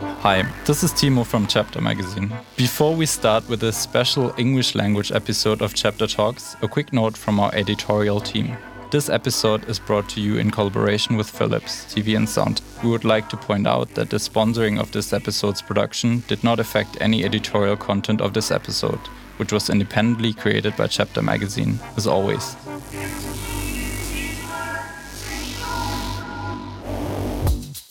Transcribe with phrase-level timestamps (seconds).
[0.00, 2.32] Hi, this is Timo from Chapter Magazine.
[2.56, 7.16] Before we start with this special English language episode of Chapter Talks, a quick note
[7.16, 8.56] from our editorial team.
[8.90, 12.60] This episode is brought to you in collaboration with Philips TV and Sound.
[12.82, 16.58] We would like to point out that the sponsoring of this episode's production did not
[16.58, 19.00] affect any editorial content of this episode,
[19.36, 22.56] which was independently created by Chapter Magazine, as always.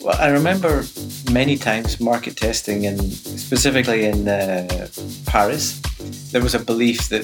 [0.03, 0.83] Well, I remember
[1.31, 4.89] many times market testing, and specifically in uh,
[5.25, 5.79] Paris,
[6.33, 7.23] there was a belief that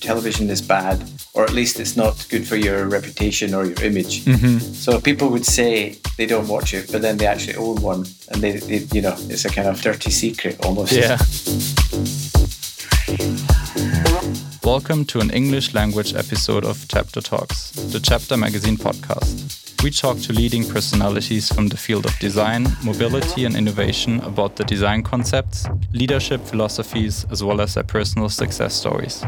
[0.00, 4.24] television is bad, or at least it's not good for your reputation or your image.
[4.24, 4.56] Mm-hmm.
[4.56, 8.40] So people would say they don't watch it, but then they actually own one, and
[8.40, 10.92] they, they you know, it's a kind of dirty secret almost.
[10.92, 11.18] Yeah.
[14.64, 19.53] Welcome to an English language episode of Chapter Talks, the Chapter Magazine podcast.
[19.84, 24.64] We talk to leading personalities from the field of design, mobility, and innovation about the
[24.64, 29.22] design concepts, leadership philosophies, as well as their personal success stories.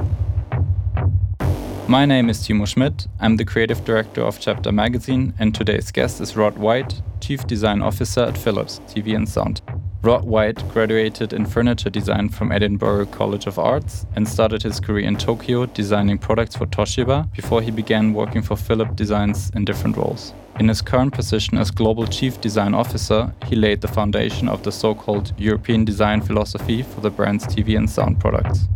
[1.87, 3.07] My name is Timo Schmidt.
[3.21, 7.83] I'm the creative director of Chapter Magazine, and today's guest is Rod White, Chief Design
[7.83, 9.61] Officer at Philips TV and Sound.
[10.07, 15.05] Rod White graduated in furniture design from Edinburgh College of Arts and started his career
[15.05, 19.97] in Tokyo designing products for Toshiba before he began working for Philips Designs in different
[19.97, 20.33] roles.
[20.61, 24.71] In his current position as Global Chief Design Officer, he laid the foundation of the
[24.71, 28.69] so called European design philosophy for the brand's TV and sound products.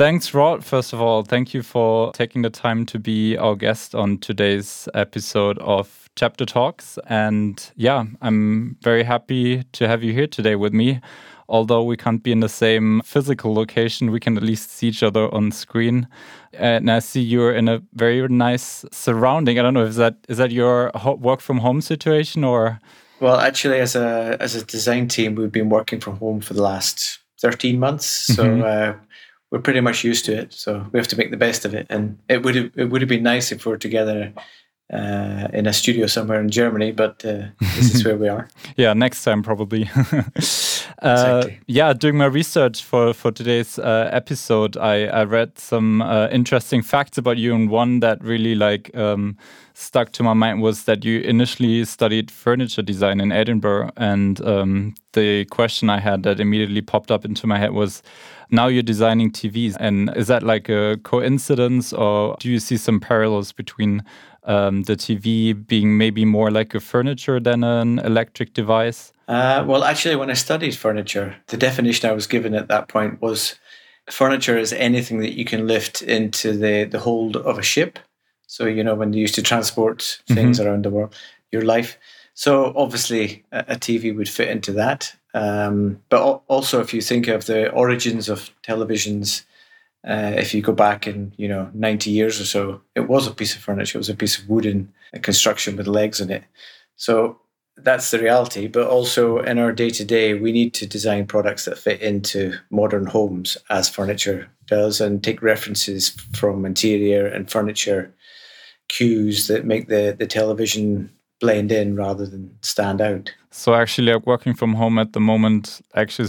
[0.00, 0.64] Thanks, Rod.
[0.64, 4.88] First of all, thank you for taking the time to be our guest on today's
[4.94, 6.98] episode of Chapter Talks.
[7.06, 11.02] And yeah, I'm very happy to have you here today with me.
[11.50, 15.02] Although we can't be in the same physical location, we can at least see each
[15.02, 16.08] other on screen.
[16.54, 19.58] And I see you're in a very nice surrounding.
[19.58, 22.80] I don't know, if that is that your work from home situation or?
[23.20, 26.62] Well, actually, as a as a design team, we've been working from home for the
[26.62, 28.06] last 13 months.
[28.34, 28.88] So mm -hmm.
[28.88, 28.94] uh,
[29.50, 30.52] we're pretty much used to it.
[30.52, 31.86] So we have to make the best of it.
[31.90, 34.32] And it would have, it would have been nice if we are together
[34.92, 38.48] uh, in a studio somewhere in Germany, but uh, this is where we are.
[38.76, 39.88] yeah, next time probably.
[41.02, 41.60] uh, exactly.
[41.66, 46.82] Yeah, doing my research for for today's uh, episode, I I read some uh, interesting
[46.82, 49.36] facts about you, and one that really like um,
[49.74, 54.94] stuck to my mind was that you initially studied furniture design in Edinburgh, and um,
[55.12, 58.02] the question I had that immediately popped up into my head was
[58.50, 59.76] now you're designing TVs.
[59.78, 64.02] And is that like a coincidence or do you see some parallels between
[64.50, 69.12] um, the TV being maybe more like a furniture than an electric device?
[69.28, 73.22] Uh, well, actually, when I studied furniture, the definition I was given at that point
[73.22, 73.54] was
[74.10, 78.00] furniture is anything that you can lift into the, the hold of a ship.
[78.48, 80.68] So, you know, when you used to transport things mm-hmm.
[80.68, 81.14] around the world,
[81.52, 81.96] your life.
[82.34, 85.14] So, obviously, a, a TV would fit into that.
[85.32, 89.44] Um, but also, if you think of the origins of televisions,
[90.06, 93.34] uh, if you go back in you know 90 years or so, it was a
[93.34, 93.98] piece of furniture.
[93.98, 96.44] It was a piece of wooden construction with legs in it.
[96.96, 97.40] So
[97.76, 98.66] that's the reality.
[98.66, 102.54] But also in our day to day, we need to design products that fit into
[102.70, 108.14] modern homes as furniture does, and take references from interior and furniture
[108.88, 113.34] cues that make the the television blend in rather than stand out.
[113.50, 116.28] So actually, working from home at the moment actually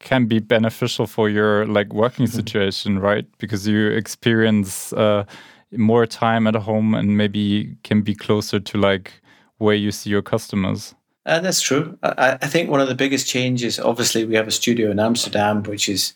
[0.00, 2.34] can be beneficial for your like working mm-hmm.
[2.34, 3.26] situation, right?
[3.38, 5.24] Because you experience uh,
[5.72, 9.20] more time at home and maybe can be closer to like
[9.58, 10.94] where you see your customers.
[11.26, 11.96] Uh, that's true.
[12.02, 15.62] I, I, think one of the biggest changes, obviously, we have a studio in Amsterdam,
[15.64, 16.14] which is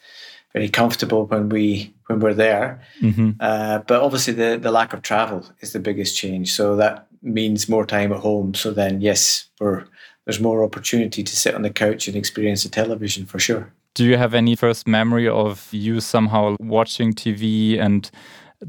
[0.54, 2.80] very comfortable when we when we're there.
[3.02, 3.32] Mm-hmm.
[3.38, 6.52] Uh, but obviously, the the lack of travel is the biggest change.
[6.54, 8.54] So that means more time at home.
[8.54, 9.84] So then, yes, we're
[10.24, 13.72] there's more opportunity to sit on the couch and experience the television for sure.
[13.94, 18.10] Do you have any first memory of you somehow watching TV and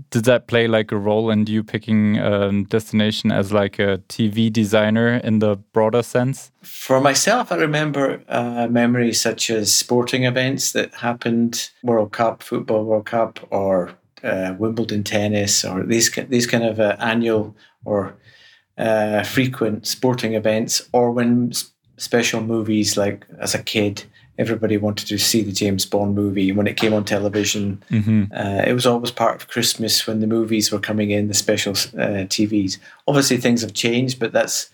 [0.09, 4.51] did that play like a role in you picking um, destination as like a TV
[4.51, 6.51] designer in the broader sense?
[6.61, 12.85] For myself, I remember uh, memories such as sporting events that happened, World Cup, Football
[12.85, 13.91] World Cup, or
[14.23, 17.55] uh, Wimbledon tennis, or these these kind of uh, annual
[17.85, 18.15] or
[18.77, 21.51] uh, frequent sporting events, or when
[21.97, 24.03] special movies like as a kid
[24.37, 27.81] everybody wanted to see the James Bond movie when it came on television.
[27.89, 28.25] Mm-hmm.
[28.33, 31.71] Uh, it was always part of Christmas when the movies were coming in, the special
[31.71, 32.77] uh, TVs.
[33.07, 34.69] Obviously, things have changed, but that's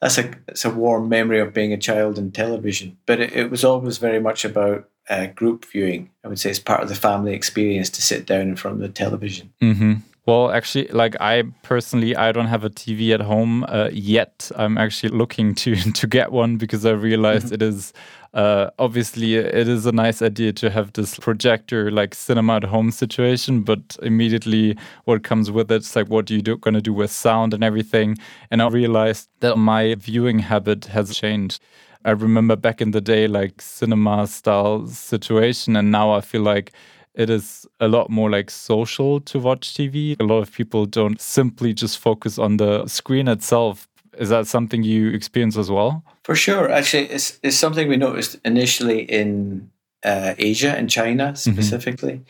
[0.00, 2.98] that's a it's a warm memory of being a child in television.
[3.06, 6.10] But it, it was always very much about uh, group viewing.
[6.24, 8.80] I would say it's part of the family experience to sit down in front of
[8.80, 9.52] the television.
[9.62, 9.94] Mm-hmm.
[10.26, 14.50] Well, actually, like I personally, I don't have a TV at home uh, yet.
[14.56, 17.54] I'm actually looking to to get one because I realized mm -hmm.
[17.54, 17.92] it is
[18.34, 22.90] uh, obviously it is a nice idea to have this projector like cinema at home
[22.90, 26.92] situation, but immediately what comes with it is like what are you do, gonna do
[26.92, 28.18] with sound and everything.
[28.50, 31.62] And I realized that my viewing habit has changed.
[32.04, 36.72] I remember back in the day like cinema style situation, and now I feel like
[37.16, 40.16] it is a lot more like social to watch TV.
[40.20, 44.82] A lot of people don't simply just focus on the screen itself, is that something
[44.82, 46.04] you experience as well?
[46.24, 46.70] For sure.
[46.70, 49.70] Actually, it's, it's something we noticed initially in
[50.04, 51.52] uh, Asia and China mm-hmm.
[51.52, 52.12] specifically.
[52.12, 52.22] Mm-hmm.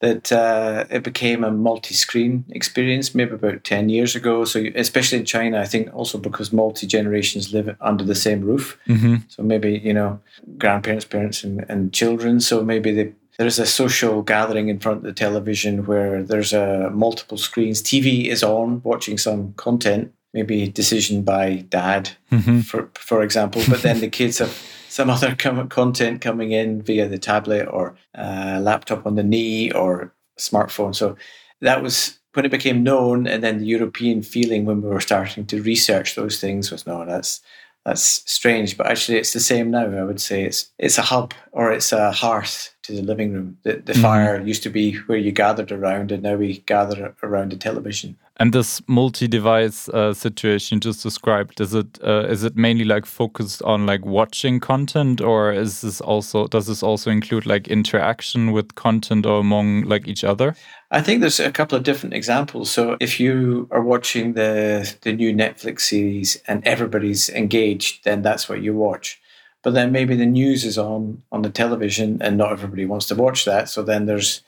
[0.00, 4.44] That uh, it became a multi-screen experience maybe about ten years ago.
[4.44, 8.76] So, especially in China, I think also because multi generations live under the same roof.
[8.86, 9.16] Mm-hmm.
[9.28, 10.20] So maybe you know
[10.58, 12.40] grandparents, parents, and, and children.
[12.40, 16.86] So maybe they there's a social gathering in front of the television where there's a
[16.86, 17.82] uh, multiple screens.
[17.82, 22.60] TV is on, watching some content, maybe decision by dad, mm-hmm.
[22.60, 23.62] for for example.
[23.68, 24.56] But then the kids have
[24.88, 29.72] some other com- content coming in via the tablet or uh, laptop on the knee
[29.72, 30.94] or smartphone.
[30.94, 31.16] So
[31.60, 35.46] that was when it became known, and then the European feeling when we were starting
[35.46, 37.40] to research those things was no, that's
[37.84, 39.86] that's strange, but actually it's the same now.
[39.86, 43.58] I would say it's it's a hub or it's a hearth to the living room.
[43.62, 44.02] The, the mm-hmm.
[44.02, 48.16] fire used to be where you gathered around, and now we gather around the television.
[48.36, 53.62] And this multi-device uh, situation just described, is it uh, is it mainly like focused
[53.62, 58.74] on like watching content, or is this also does this also include like interaction with
[58.74, 60.56] content or among like each other?
[60.90, 62.72] I think there's a couple of different examples.
[62.72, 68.48] So if you are watching the the new Netflix series and everybody's engaged, then that's
[68.48, 69.20] what you watch.
[69.62, 73.14] But then maybe the news is on on the television and not everybody wants to
[73.14, 73.68] watch that.
[73.68, 74.42] So then there's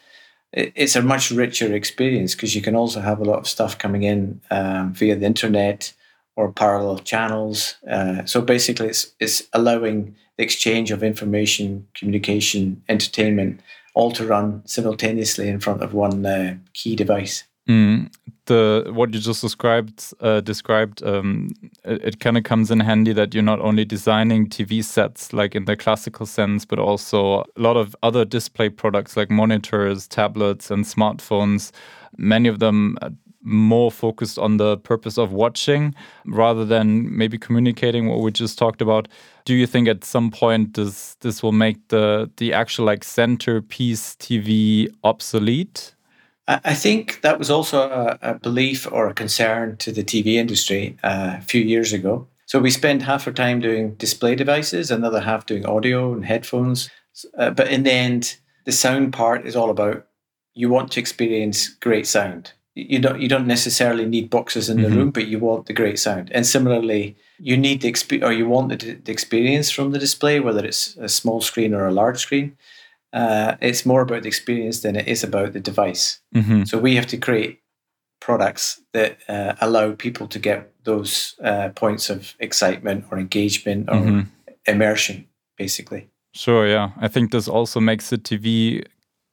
[0.57, 4.03] it's a much richer experience because you can also have a lot of stuff coming
[4.03, 5.93] in um, via the internet
[6.35, 7.77] or parallel channels.
[7.91, 13.61] Uh, so basically, it's, it's allowing the exchange of information, communication, entertainment,
[13.95, 17.45] all to run simultaneously in front of one uh, key device.
[17.69, 18.13] Mm,
[18.47, 21.51] the what you just described uh, described um,
[21.85, 25.57] it, it kind of comes in handy that you're not only designing TV sets like
[25.57, 30.71] in the classical sense, but also a lot of other display products like monitors, tablets,
[30.71, 31.73] and smartphones.
[32.17, 33.11] Many of them uh,
[33.43, 35.95] more focused on the purpose of watching
[36.27, 39.07] rather than maybe communicating what we just talked about
[39.45, 44.17] do you think at some point this this will make the the actual like centerpiece
[44.17, 45.95] tv obsolete
[46.49, 50.97] I think that was also a, a, belief or a concern to the TV industry
[51.03, 52.29] uh, a few years ago.
[52.47, 56.89] So we spend half our time doing display devices, another half doing audio and headphones.
[57.37, 60.07] Uh, but in the end, the sound part is all about
[60.55, 62.53] you want to experience great sound.
[62.75, 64.99] You don't you don't necessarily need boxes in the mm-hmm.
[64.99, 66.31] room, but you want the great sound.
[66.33, 70.41] And similarly, you need the exp- or you want the, the experience from the display,
[70.41, 72.57] whether it's a small screen or a large screen
[73.17, 76.21] uh, it's more about the experience than it is about the device.
[76.35, 76.65] Mm-hmm.
[76.65, 77.61] So we have to create
[78.21, 83.95] products that uh, allow people to get those uh, points of excitement or engagement or
[83.95, 84.21] mm-hmm.
[84.67, 85.27] immersion,
[85.57, 86.11] basically.
[86.35, 86.91] Sure, yeah.
[87.01, 88.85] I think this also makes the TV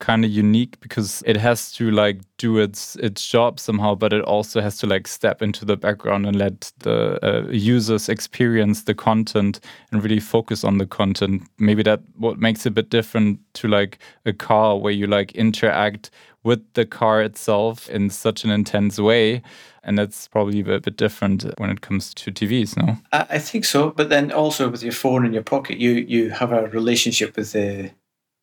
[0.04, 4.22] kind of unique because it has to like do its its job somehow but it
[4.26, 8.94] also has to like step into the background and let the uh, users experience the
[8.94, 9.62] content
[9.92, 13.70] and really focus on the content maybe that what makes it a bit different to
[13.70, 16.12] like a car where you like interact
[16.44, 19.42] with the car itself in such an intense way
[19.86, 22.98] and that's probably a bit different when it comes to TVs, no?
[23.12, 26.54] I think so, but then also with your phone in your pocket, you you have
[26.54, 27.92] a relationship with the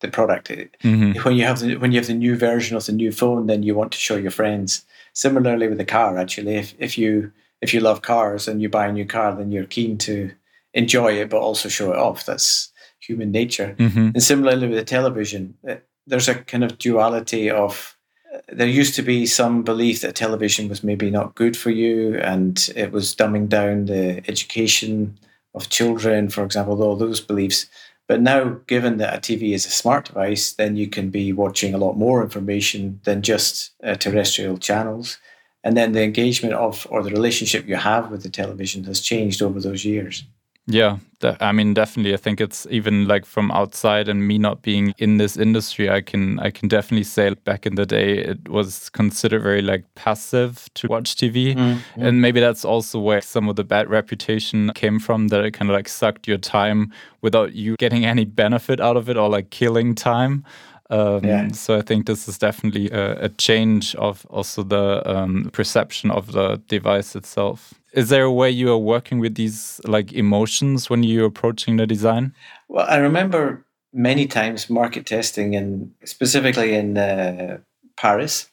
[0.01, 0.49] the product.
[0.49, 1.21] Mm-hmm.
[1.21, 3.63] When you have the when you have the new version of the new phone, then
[3.63, 4.85] you want to show your friends.
[5.13, 7.31] Similarly with the car, actually, if if you
[7.61, 10.31] if you love cars and you buy a new car, then you're keen to
[10.73, 12.25] enjoy it, but also show it off.
[12.25, 13.75] That's human nature.
[13.77, 14.09] Mm-hmm.
[14.13, 15.77] And similarly with the television, eh,
[16.07, 17.97] there's a kind of duality of
[18.33, 22.17] eh, there used to be some belief that television was maybe not good for you
[22.19, 25.17] and it was dumbing down the education
[25.53, 27.67] of children, for example, all those beliefs.
[28.11, 31.73] But now, given that a TV is a smart device, then you can be watching
[31.73, 35.17] a lot more information than just uh, terrestrial channels.
[35.63, 39.41] And then the engagement of or the relationship you have with the television has changed
[39.41, 40.25] over those years.
[40.67, 40.97] Yeah,
[41.39, 42.13] I mean, definitely.
[42.13, 46.01] I think it's even like from outside and me not being in this industry, I
[46.01, 50.69] can I can definitely say back in the day it was considered very like passive
[50.75, 52.01] to watch TV, mm-hmm.
[52.01, 55.29] and maybe that's also where some of the bad reputation came from.
[55.29, 56.91] That it kind of like sucked your time
[57.21, 60.45] without you getting any benefit out of it or like killing time.
[60.91, 61.51] Um, yeah.
[61.53, 66.33] So I think this is definitely a, a change of also the um, perception of
[66.33, 67.73] the device itself.
[67.93, 71.87] Is there a way you are working with these like emotions when you're approaching the
[71.87, 72.33] design?
[72.67, 77.59] Well, I remember many times market testing, and specifically in uh,
[77.97, 78.49] Paris,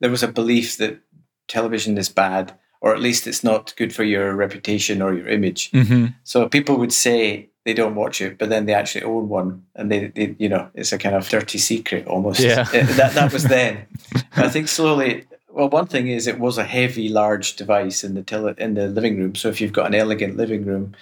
[0.00, 1.00] there was a belief that
[1.48, 5.70] television is bad, or at least it's not good for your reputation or your image.
[5.72, 6.06] Mm-hmm.
[6.22, 9.90] So people would say they don't watch it, but then they actually own one, and
[9.90, 12.40] they, they you know, it's a kind of dirty secret almost.
[12.40, 13.86] Yeah, that that was then.
[14.32, 15.26] I think slowly.
[15.48, 18.86] Well, one thing is it was a heavy, large device in the tele- in the
[18.88, 19.34] living room.
[19.34, 20.94] So if you've got an elegant living room,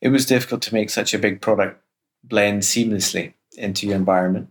[0.00, 1.80] it was difficult to make such a big product
[2.24, 4.48] blend seamlessly into your environment.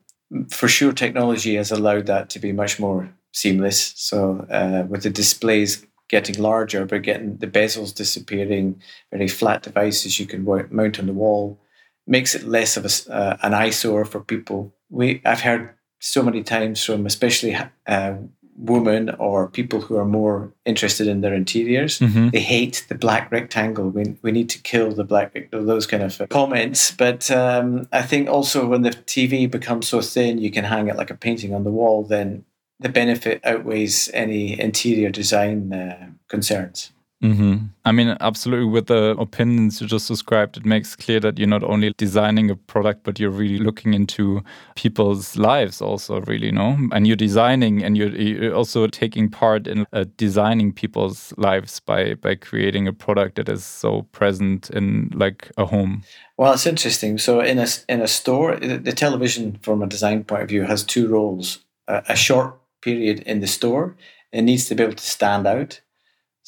[0.49, 3.93] For sure, technology has allowed that to be much more seamless.
[3.97, 8.81] So uh, with the displays getting larger, but getting the bezels disappearing,
[9.11, 11.59] very flat devices you can mount on the wall,
[12.07, 14.73] makes it less of a, uh, an eyesore for people.
[14.89, 17.57] We I've heard so many times from especially
[17.87, 18.15] uh,
[18.57, 21.99] women or people who are more interested in their interiors.
[21.99, 22.29] Mm-hmm.
[22.29, 23.89] They hate the black rectangle.
[23.89, 26.91] We, we need to kill the black those kind of comments.
[26.91, 30.95] But um, I think also when the TV becomes so thin, you can hang it
[30.95, 32.03] like a painting on the wall.
[32.03, 32.45] Then
[32.79, 36.91] the benefit outweighs any interior design uh, concerns.
[37.23, 37.67] Mm-hmm.
[37.85, 38.65] I mean, absolutely.
[38.65, 42.55] With the opinions you just described, it makes clear that you're not only designing a
[42.55, 44.43] product, but you're really looking into
[44.75, 46.77] people's lives, also, really, no?
[46.91, 52.15] And you're designing, and you're, you're also taking part in uh, designing people's lives by
[52.15, 56.03] by creating a product that is so present in like a home.
[56.37, 57.17] Well, it's interesting.
[57.17, 60.83] So, in a in a store, the television, from a design point of view, has
[60.83, 63.95] two roles: a short period in the store.
[64.31, 65.81] It needs to be able to stand out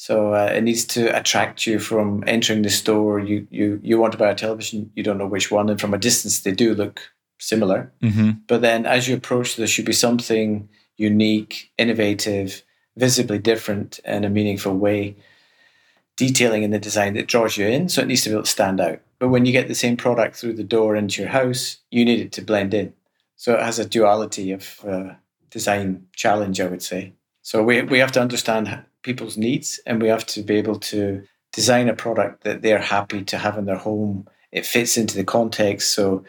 [0.00, 3.18] so uh, it needs to attract you from entering the store.
[3.18, 5.92] You you you want to buy a television, you don't know which one, and from
[5.92, 7.00] a distance they do look
[7.38, 7.92] similar.
[8.00, 8.30] Mm-hmm.
[8.46, 12.62] But then as you approach, there should be something unique, innovative,
[12.96, 15.16] visibly different in a meaningful way.
[16.16, 18.50] Detailing in the design that draws you in, so it needs to be able to
[18.50, 19.00] stand out.
[19.18, 22.20] But when you get the same product through the door into your house, you need
[22.20, 22.92] it to blend in.
[23.34, 25.14] So it has a duality of uh,
[25.50, 27.12] design challenge, I would say.
[27.42, 31.22] So we we have to understand people's needs and we have to be able to
[31.52, 34.28] design a product that they're happy to have in their home.
[34.52, 35.94] It fits into the context.
[35.94, 36.24] So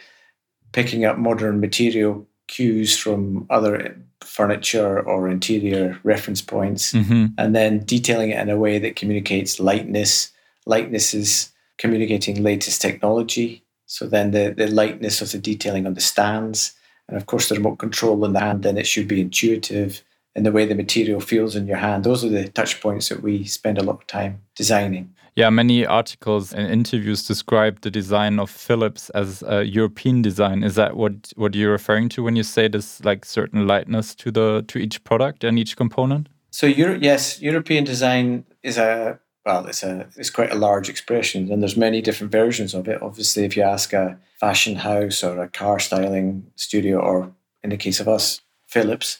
[0.71, 7.27] picking up modern material cues from other furniture or interior reference points mm-hmm.
[7.37, 10.31] and then detailing it in a way that communicates lightness.
[10.65, 13.63] Lightness is communicating latest technology.
[13.85, 16.73] So then the, the lightness of the detailing on the stands.
[17.09, 20.03] And of course, the remote control in the hand, then it should be intuitive
[20.35, 22.03] in the way the material feels in your hand.
[22.03, 25.13] Those are the touch points that we spend a lot of time designing.
[25.35, 30.63] Yeah, many articles and interviews describe the design of Philips as a European design.
[30.63, 34.31] Is that what what you're referring to when you say this like certain lightness to
[34.31, 36.29] the to each product and each component?
[36.51, 41.51] So Euro- yes, European design is a well, it's a it's quite a large expression,
[41.51, 43.01] and there's many different versions of it.
[43.01, 47.31] Obviously, if you ask a fashion house or a car styling studio, or
[47.63, 49.17] in the case of us, Philips,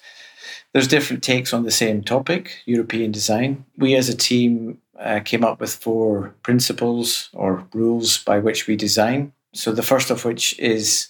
[0.72, 3.66] there's different takes on the same topic, European design.
[3.76, 8.76] We as a team uh, came up with four principles or rules by which we
[8.76, 9.34] design.
[9.54, 11.10] So the first of which is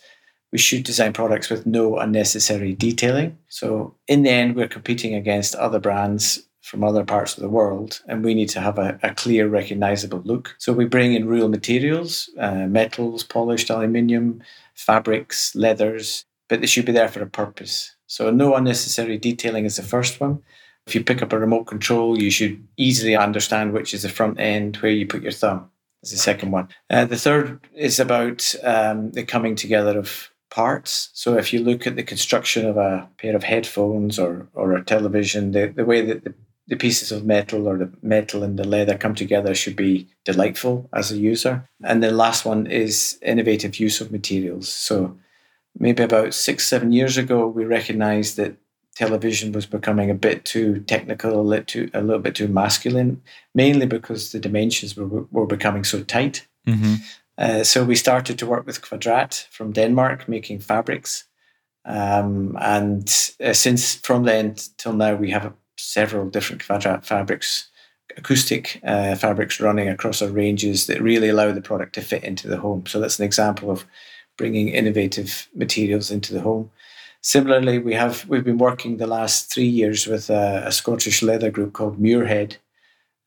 [0.54, 3.38] we should design products with no unnecessary detailing.
[3.50, 8.02] So in the end, we're competing against other brands from other parts of the world,
[8.08, 10.56] and we need to have a, a clear, recognizable look.
[10.60, 14.42] So we bring in real materials, uh, metals, polished aluminium,
[14.76, 17.96] fabrics, leathers, but they should be there for a purpose.
[18.08, 20.42] So, no unnecessary detailing is the first one.
[20.88, 24.40] If you pick up a remote control, you should easily understand which is the front
[24.40, 25.70] end, where you put your thumb.
[26.02, 26.70] Is the second one.
[26.90, 31.10] Uh, the third is about um, the coming together of parts.
[31.14, 34.84] So, if you look at the construction of a pair of headphones or, or a
[34.84, 36.34] television, the, the way that the,
[36.70, 40.88] the pieces of metal or the metal and the leather come together should be delightful
[40.94, 41.68] as a user.
[41.84, 44.70] And the last one is innovative use of materials.
[44.70, 45.18] So,
[45.78, 48.56] maybe about six, seven years ago, we recognized that
[48.96, 53.22] television was becoming a bit too technical, a little, too, a little bit too masculine,
[53.56, 56.46] mainly because the dimensions were, were becoming so tight.
[56.68, 56.96] Mm-hmm.
[57.38, 61.24] Uh, so we started to work with Kvadrat from Denmark, making fabrics.
[61.86, 63.10] Um, and
[63.44, 67.70] uh, since from then till now, we have several different fabrics,
[68.18, 72.48] acoustic uh, fabrics running across our ranges that really allow the product to fit into
[72.48, 72.86] the home.
[72.86, 73.86] So that's an example of
[74.38, 76.72] bringing innovative materials into the home.
[77.22, 81.52] Similarly, we have we've been working the last three years with a, a Scottish leather
[81.52, 82.58] group called Muirhead,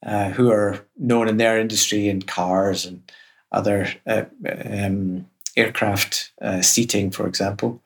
[0.05, 3.03] uh, who are known in their industry in cars and
[3.51, 4.25] other uh,
[4.73, 7.83] um, aircraft uh, seating, for example.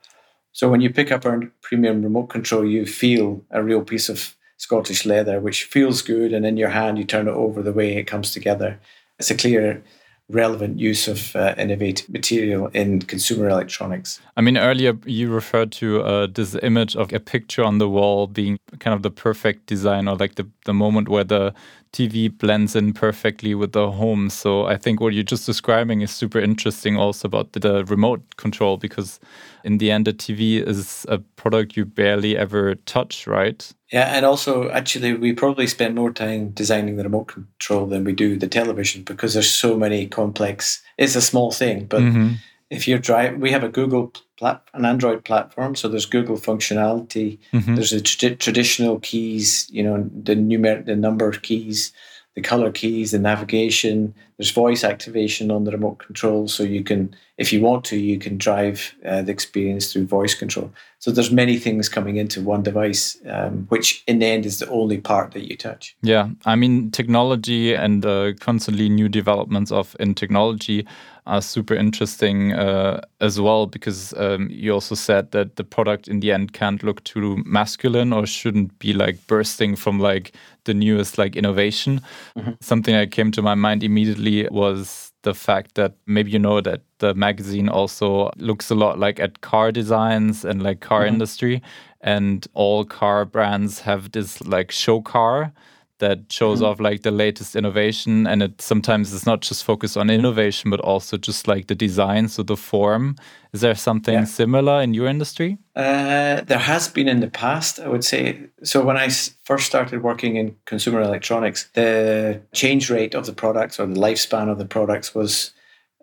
[0.52, 4.35] So when you pick up our premium remote control, you feel a real piece of
[4.58, 7.96] Scottish leather, which feels good, and in your hand you turn it over the way
[7.96, 8.78] it comes together.
[9.18, 9.82] It's a clear
[10.28, 14.20] relevant use of uh, innovative material in consumer electronics.
[14.36, 18.26] I mean, earlier you referred to uh, this image of a picture on the wall
[18.26, 21.54] being kind of the perfect design or like the, the moment where the
[21.92, 24.30] TV blends in perfectly with the home.
[24.30, 28.36] So I think what you're just describing is super interesting also about the, the remote
[28.36, 29.18] control because
[29.64, 33.72] in the end, the TV is a product you barely ever touch, right?
[33.92, 38.12] Yeah, and also actually, we probably spend more time designing the remote control than we
[38.12, 40.82] do the television because there's so many complex.
[40.98, 42.34] It's a small thing, but mm-hmm.
[42.70, 47.38] If you're driving, we have a Google plat, an Android platform, so there's Google functionality.
[47.52, 47.74] Mm-hmm.
[47.74, 51.92] There's the traditional keys, you know, the numer the number keys
[52.36, 54.14] the color keys, the navigation.
[54.36, 58.18] There's voice activation on the remote control, so you can, if you want to, you
[58.18, 60.70] can drive uh, the experience through voice control.
[60.98, 64.68] So there's many things coming into one device, um, which in the end is the
[64.68, 65.96] only part that you touch.
[66.02, 70.86] Yeah, I mean technology and uh, constantly new developments of in technology
[71.26, 76.20] are super interesting uh, as well because um, you also said that the product in
[76.20, 80.32] the end can't look too masculine or shouldn't be like bursting from like
[80.64, 82.00] the newest like innovation.
[82.36, 82.52] Mm-hmm.
[82.60, 86.82] Something that came to my mind immediately was the fact that maybe you know that
[86.98, 91.14] the magazine also looks a lot like at car designs and like car mm-hmm.
[91.14, 91.62] industry
[92.00, 95.52] and all car brands have this like show car
[95.98, 96.66] that shows mm-hmm.
[96.66, 100.80] off like the latest innovation and it sometimes is not just focused on innovation but
[100.80, 103.16] also just like the design so the form.
[103.52, 104.24] Is there something yeah.
[104.24, 105.56] similar in your industry?
[105.74, 108.38] Uh, there has been in the past i would say.
[108.62, 109.08] So when i
[109.44, 114.50] first started working in consumer electronics the change rate of the products or the lifespan
[114.50, 115.52] of the products was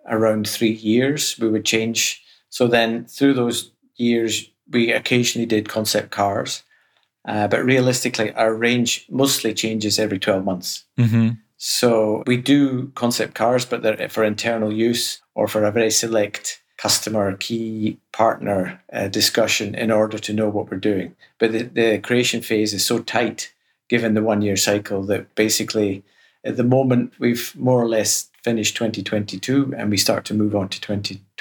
[0.08, 2.24] around three years we would change.
[2.50, 6.64] So then through those years we occasionally did concept cars
[7.25, 10.84] uh, but realistically, our range mostly changes every 12 months.
[10.98, 11.30] Mm-hmm.
[11.58, 16.62] So we do concept cars, but they're for internal use or for a very select
[16.77, 21.16] customer key partner uh, discussion in order to know what we're doing.
[21.40, 23.53] But the, the creation phase is so tight,
[23.88, 26.03] given the one year cycle, that basically
[26.44, 30.68] at the moment we've more or less finished 2022 and we start to move on
[30.68, 31.32] to 2023.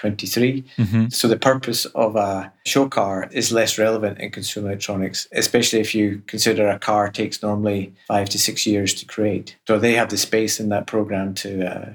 [0.79, 1.09] Mm-hmm.
[1.09, 5.95] So the purpose of a show car is less relevant in consumer electronics, especially if
[5.95, 9.57] you consider a car takes normally five to six years to create.
[9.67, 11.93] So they have the space in that program to uh,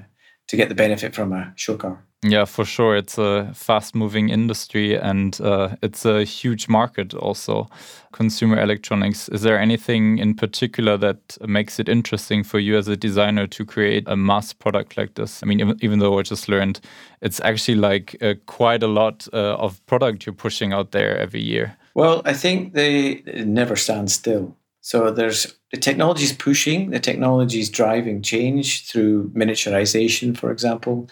[0.48, 2.02] to get the benefit from a show car.
[2.22, 2.96] Yeah, for sure.
[2.96, 7.68] It's a fast moving industry and uh, it's a huge market also,
[8.10, 9.28] consumer electronics.
[9.28, 13.64] Is there anything in particular that makes it interesting for you as a designer to
[13.64, 15.44] create a mass product like this?
[15.44, 16.80] I mean, even, though I just learned
[17.20, 21.40] it's actually like uh, quite a lot uh, of product you're pushing out there every
[21.40, 21.76] year.
[21.94, 24.56] Well, I think they never stand still.
[24.80, 31.08] So there's the technology is pushing, the technology is driving change through miniaturization, for example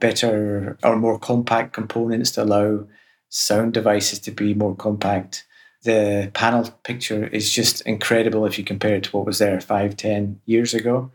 [0.00, 2.86] better or more compact components to allow
[3.28, 5.46] sound devices to be more compact.
[5.82, 9.96] The panel picture is just incredible if you compare it to what was there five,
[9.96, 11.10] ten years ago.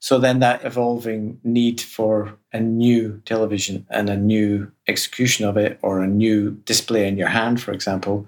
[0.00, 5.78] So then that evolving need for a new television and a new execution of it
[5.82, 8.26] or a new display in your hand, for example,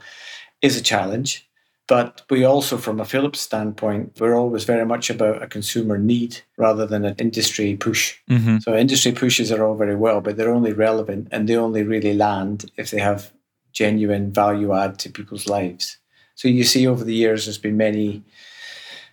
[0.62, 1.48] is a challenge.
[1.90, 6.40] But we also, from a Philips standpoint, we're always very much about a consumer need
[6.56, 8.16] rather than an industry push.
[8.30, 8.58] Mm-hmm.
[8.58, 12.14] So industry pushes are all very well, but they're only relevant and they only really
[12.14, 13.32] land if they have
[13.72, 15.98] genuine value add to people's lives.
[16.36, 18.22] So you see over the years, there's been many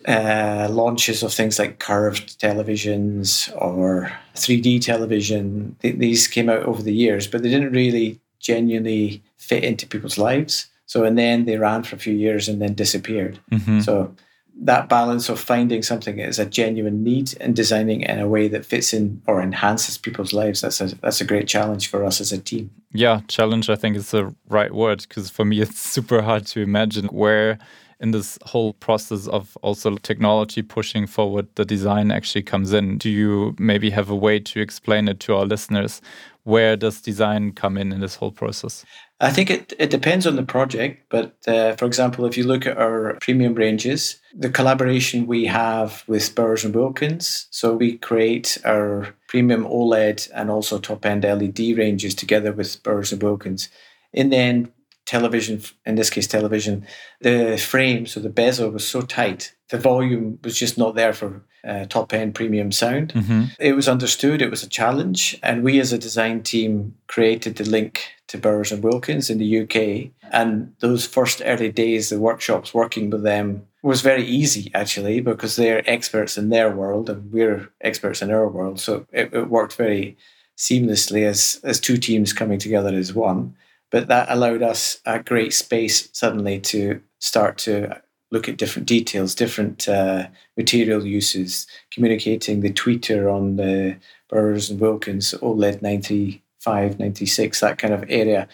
[0.07, 5.75] uh, launches of things like curved televisions or 3D television.
[5.81, 10.19] Th- these came out over the years, but they didn't really genuinely fit into people's
[10.19, 10.67] lives.
[10.87, 13.39] So, and then they ran for a few years and then disappeared.
[13.51, 13.81] Mm-hmm.
[13.81, 14.15] So,
[14.59, 18.27] that balance of finding something that is a genuine need and designing it in a
[18.27, 22.03] way that fits in or enhances people's lives that's a that's a great challenge for
[22.03, 25.61] us as a team yeah challenge i think is the right word because for me
[25.61, 27.59] it's super hard to imagine where
[27.99, 33.11] in this whole process of also technology pushing forward the design actually comes in do
[33.11, 36.01] you maybe have a way to explain it to our listeners
[36.47, 38.85] where does design come in in this whole process?
[39.19, 42.67] I think it, it depends on the project, but uh, for example, if you look
[42.67, 48.59] at our premium ranges, the collaboration we have with Bowers and Wilkins, so we create
[48.63, 53.69] our premium OLED and also top end LED ranges together with Bowers and Wilkins.
[54.13, 54.71] In the end,
[55.07, 56.85] television, in this case, television,
[57.21, 61.43] the frame, so the bezel was so tight, the volume was just not there for
[61.65, 63.13] uh, top end premium sound.
[63.13, 63.43] Mm-hmm.
[63.59, 65.37] It was understood, it was a challenge.
[65.43, 69.61] And we as a design team created the link to Bowers and Wilkins in the
[69.61, 70.11] UK.
[70.31, 75.55] And those first early days, the workshops working with them was very easy actually because
[75.55, 78.79] they're experts in their world and we're experts in our world.
[78.79, 80.17] So it, it worked very
[80.57, 83.55] seamlessly as as two teams coming together as one.
[83.89, 89.35] But that allowed us a great space suddenly to start to look at different details,
[89.35, 93.97] different uh, material uses, communicating the tweeter on the
[94.29, 98.47] Bowers and Wilkins OLED 95, 96, that kind of area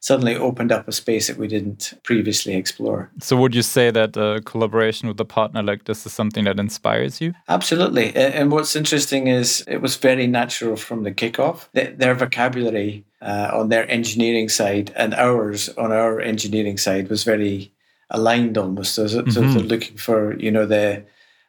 [0.00, 3.10] suddenly opened up a space that we didn't previously explore.
[3.20, 6.60] So, would you say that a collaboration with a partner like this is something that
[6.60, 7.34] inspires you?
[7.48, 8.14] Absolutely.
[8.14, 11.68] And what's interesting is it was very natural from the kickoff.
[11.72, 17.72] Their vocabulary uh, on their engineering side and ours on our engineering side was very
[18.10, 18.94] aligned almost.
[18.94, 19.52] So, so mm-hmm.
[19.52, 21.04] they're looking for, you know, the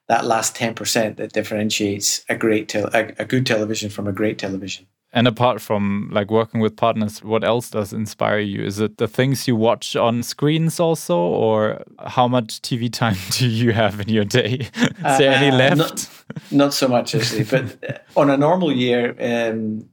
[0.07, 4.39] that last 10% that differentiates a great te- a, a good television from a great
[4.39, 4.87] television.
[5.13, 8.63] And apart from like working with partners, what else does inspire you?
[8.63, 13.47] Is it the things you watch on screens also, or how much TV time do
[13.47, 14.69] you have in your day?
[14.75, 15.77] Is uh, any uh, left?
[15.77, 16.09] Not,
[16.51, 19.89] not, so much actually, but on a normal year, um,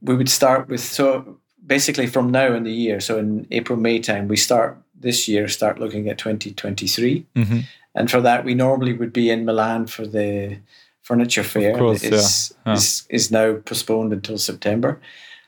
[0.00, 3.98] we would start with so basically from now in the year, so in April May
[3.98, 7.58] time, we start this year start looking at 2023, mm-hmm.
[7.94, 10.58] and for that we normally would be in Milan for the
[11.02, 12.74] furniture fair Of course, is, yeah.
[12.74, 15.00] is, is now postponed until September.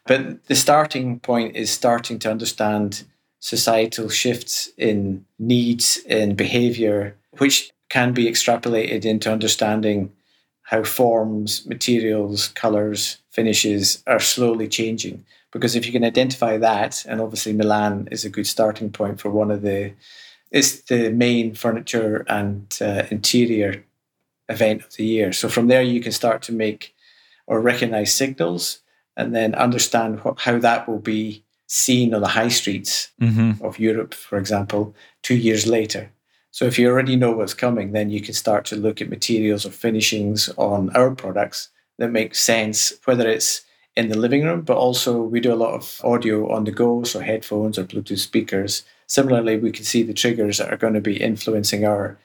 [0.07, 3.05] But the starting point is starting to understand
[3.41, 10.13] societal shifts in needs, in behavior, which can be extrapolated into understanding
[10.71, 15.25] how forms, materials, colors, finishes are slowly changing.
[15.51, 19.31] Because if you can identify that, and obviously Milan is a good starting point for
[19.31, 19.93] one of the,
[20.53, 23.83] it's the main furniture and uh, interior
[24.49, 25.33] event of the year.
[25.33, 26.95] So from there, you can start to make
[27.49, 28.79] or recognize signals
[29.17, 33.65] and then understand what, how that will be seen on the high streets mm-hmm.
[33.65, 36.13] of Europe, for example, two years later.
[36.51, 39.65] So if you already know what's coming, then you can start to look at materials
[39.65, 43.63] or finishings on our products that make sense, whether it's
[43.97, 47.03] in the living room, but also we do a lot of audio on the go,
[47.05, 48.85] so headphones or Bluetooth speakers.
[49.07, 52.19] Similarly, we can see the triggers that are going to be influencing our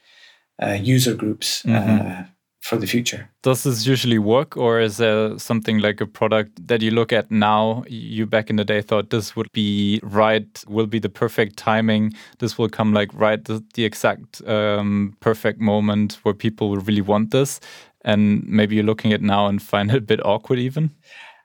[0.61, 2.07] uh, user groups mm-hmm.
[2.07, 2.23] Uh,
[2.65, 3.29] for the future.
[3.43, 7.29] Does this usually work, or is there something like a product that you look at
[7.29, 7.83] now?
[7.87, 12.13] You back in the day thought this would be right, will be the perfect timing.
[12.39, 17.01] This will come like right, the, the exact um, perfect moment where people will really
[17.01, 17.59] want this.
[18.03, 20.89] And maybe you're looking at now and find it a bit awkward, even.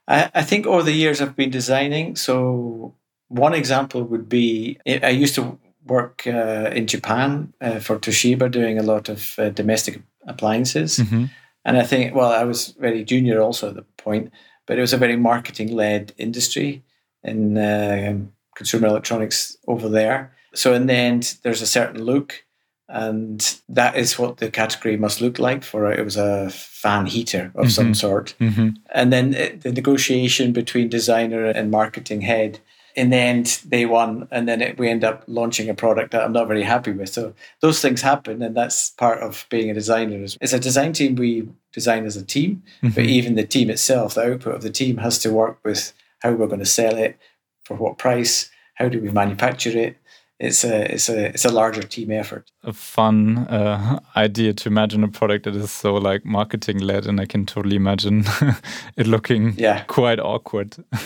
[0.08, 2.16] I, I think over the years I've been designing.
[2.16, 2.94] So
[3.28, 8.78] one example would be I used to work uh, in Japan uh, for Toshiba, doing
[8.78, 10.98] a lot of uh, domestic appliances.
[10.98, 11.24] Mm-hmm.
[11.64, 14.32] And I think, well, I was very junior also at the point,
[14.66, 16.82] but it was a very marketing led industry
[17.22, 18.18] in uh,
[18.54, 20.34] consumer electronics over there.
[20.54, 22.44] So in the end, there's a certain look,
[22.88, 27.52] and that is what the category must look like for it was a fan heater
[27.54, 27.68] of mm-hmm.
[27.68, 28.34] some sort.
[28.40, 28.70] Mm-hmm.
[28.92, 32.58] And then it, the negotiation between designer and marketing head
[32.94, 36.22] in the end they won and then it, we end up launching a product that
[36.22, 39.74] i'm not very happy with so those things happen and that's part of being a
[39.74, 42.94] designer as a design team we design as a team mm-hmm.
[42.94, 46.32] but even the team itself the output of the team has to work with how
[46.32, 47.18] we're going to sell it
[47.64, 49.96] for what price how do we manufacture it
[50.40, 52.50] it's a it's a it's a larger team effort.
[52.64, 57.20] A fun uh, idea to imagine a product that is so like marketing led, and
[57.20, 58.24] I can totally imagine
[58.96, 59.82] it looking yeah.
[59.84, 60.76] quite awkward.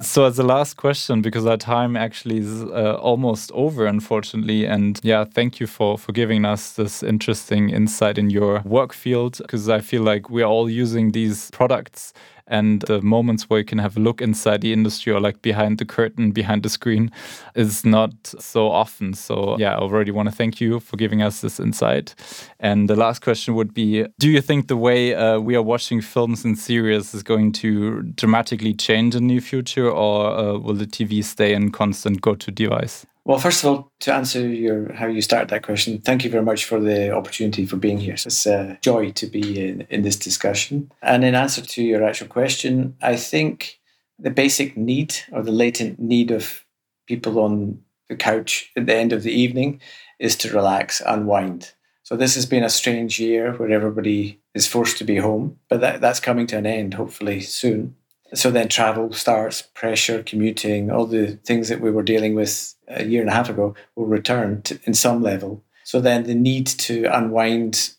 [0.00, 5.00] so as a last question, because our time actually is uh, almost over, unfortunately, and
[5.02, 9.68] yeah, thank you for for giving us this interesting insight in your work field, because
[9.68, 12.12] I feel like we're all using these products
[12.50, 15.78] and the moments where you can have a look inside the industry or like behind
[15.78, 17.10] the curtain, behind the screen
[17.54, 19.14] is not so often.
[19.14, 22.14] So, yeah, I already want to thank you for giving us this insight.
[22.58, 26.00] And the last question would be Do you think the way uh, we are watching
[26.00, 30.74] films and series is going to dramatically change in the near future, or uh, will
[30.74, 33.06] the TV stay in constant go to device?
[33.24, 36.44] Well, first of all, to answer your how you started that question, thank you very
[36.44, 38.14] much for the opportunity for being here.
[38.14, 40.90] It's a joy to be in, in this discussion.
[41.02, 43.78] And in answer to your actual question, I think
[44.18, 46.64] the basic need or the latent need of
[47.06, 49.80] people on the couch at the end of the evening
[50.18, 51.72] is to relax, unwind.
[52.02, 55.80] So this has been a strange year where everybody is forced to be home, but
[55.80, 57.94] that, that's coming to an end hopefully soon.
[58.34, 63.04] So then travel starts, pressure, commuting, all the things that we were dealing with a
[63.04, 65.64] year and a half ago will return to, in some level.
[65.84, 67.94] So then the need to unwind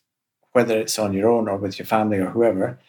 [0.54, 2.80] whether it's on your own or with your family or whoever,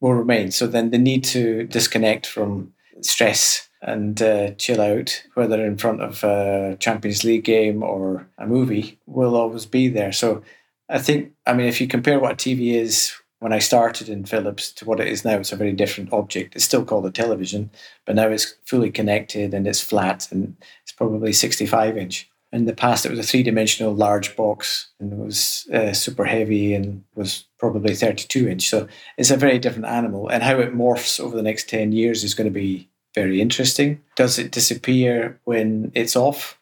[0.00, 0.50] will remain.
[0.50, 6.02] So then the need to disconnect from stress and uh, chill out, whether in front
[6.02, 10.12] of a Champions League game or a movie, will always be there.
[10.12, 10.42] So
[10.88, 14.72] I think, I mean, if you compare what TV is when I started in Philips
[14.72, 16.56] to what it is now, it's a very different object.
[16.56, 17.70] It's still called a television,
[18.04, 22.30] but now it's fully connected and it's flat and it's probably 65 inch.
[22.52, 26.24] In the past, it was a three dimensional large box and it was uh, super
[26.24, 28.68] heavy and was probably 32 inch.
[28.68, 30.28] So it's a very different animal.
[30.28, 34.00] And how it morphs over the next 10 years is going to be very interesting.
[34.14, 36.58] Does it disappear when it's off?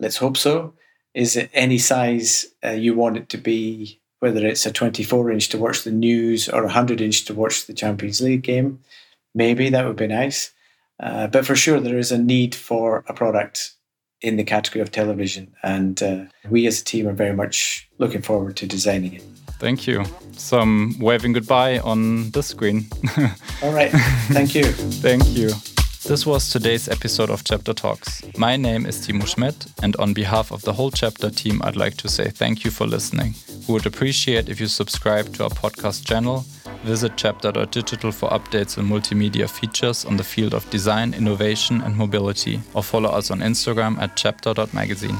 [0.00, 0.74] Let's hope so.
[1.14, 5.48] Is it any size uh, you want it to be whether it's a 24 inch
[5.50, 8.80] to watch the news or a 100 inch to watch the Champions League game.
[9.34, 10.52] Maybe that would be nice.
[10.98, 13.74] Uh, but for sure, there is a need for a product
[14.22, 15.54] in the category of television.
[15.62, 19.22] And uh, we as a team are very much looking forward to designing it.
[19.58, 20.04] Thank you.
[20.32, 22.86] Some waving goodbye on the screen.
[23.62, 23.90] All right.
[24.28, 24.64] Thank you.
[25.04, 25.50] Thank you.
[26.08, 28.22] This was today's episode of Chapter Talks.
[28.38, 31.96] My name is Timo Schmidt, and on behalf of the whole Chapter team, I'd like
[31.96, 33.34] to say thank you for listening.
[33.66, 36.44] We would appreciate if you subscribe to our podcast channel,
[36.84, 42.60] visit chapter.digital for updates and multimedia features on the field of design, innovation, and mobility,
[42.72, 45.18] or follow us on Instagram at chapter.magazine.